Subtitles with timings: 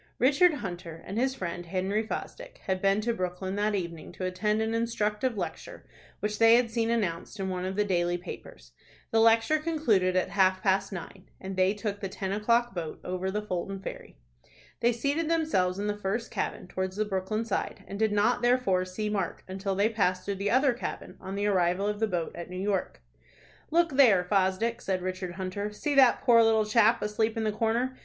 [0.17, 4.59] Richard Hunter and his friend Henry Fosdick had been to Brooklyn that evening to attend
[4.59, 5.85] an instructive lecture
[6.21, 8.71] which they had seen announced in one of the daily papers.
[9.11, 13.29] The lecture concluded at half past nine, and they took the ten o'clock boat over
[13.29, 14.17] the Fulton ferry.
[14.79, 18.85] They seated themselves in the first cabin, towards the Brooklyn side, and did not, therefore,
[18.85, 22.31] see Mark until they passed through the other cabin on the arrival of the boat
[22.35, 23.03] at New York.
[23.69, 25.71] "Look there, Fosdick," said Richard Hunter.
[25.71, 27.95] "See that poor little chap asleep in the corner.